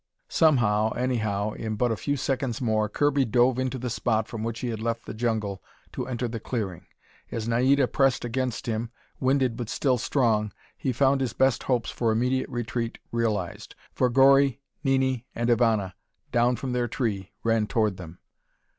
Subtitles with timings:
[0.29, 4.61] Somehow, anyhow, in but a few seconds more, Kirby dove into the spot from which
[4.61, 6.87] he had left the jungle to enter the clearing.
[7.29, 12.11] As Naida pressed against him, winded but still strong, he found his best hopes for
[12.11, 15.93] immediate retreat realized, for Gori, Nini, and Ivana,
[16.31, 18.17] down from their tree, ran toward them.